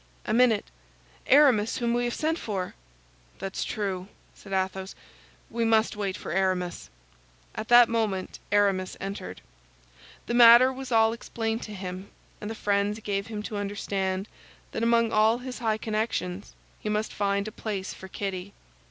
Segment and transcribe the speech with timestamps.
[0.25, 0.65] "A minute.
[1.27, 2.73] Aramis, whom we have sent for!"
[3.37, 4.95] "That's true," said Athos;
[5.47, 6.89] "we must wait for Aramis."
[7.53, 9.41] At that moment Aramis entered.
[10.25, 12.09] The matter was all explained to him,
[12.41, 14.27] and the friends gave him to understand
[14.71, 18.55] that among all his high connections he must find a place for Kitty.